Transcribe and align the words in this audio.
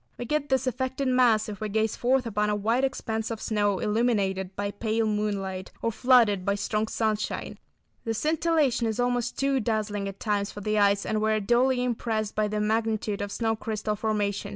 We 0.17 0.25
get 0.25 0.49
this 0.49 0.65
effect 0.65 0.99
in 0.99 1.15
mass, 1.15 1.47
if 1.47 1.61
we 1.61 1.69
gaze 1.69 1.95
forth 1.95 2.25
upon 2.25 2.49
a 2.49 2.55
wide 2.55 2.83
expanse 2.83 3.29
of 3.29 3.39
snow 3.39 3.77
illuminated 3.77 4.55
by 4.55 4.71
pale 4.71 5.05
moonlight, 5.05 5.69
or 5.79 5.91
flooded 5.91 6.43
by 6.43 6.55
strong 6.55 6.87
sunshine. 6.87 7.59
The 8.03 8.15
scintillation 8.15 8.87
is 8.87 8.99
almost 8.99 9.37
too 9.37 9.59
dazzling 9.59 10.07
at 10.07 10.19
times 10.19 10.51
for 10.51 10.61
the 10.61 10.79
eyes, 10.79 11.05
and 11.05 11.21
we 11.21 11.31
are 11.31 11.39
duly 11.39 11.83
impressed 11.83 12.33
by 12.33 12.47
the 12.47 12.59
magnitude 12.59 13.21
of 13.21 13.31
snow 13.31 13.55
crystal 13.55 13.95
formation. 13.95 14.49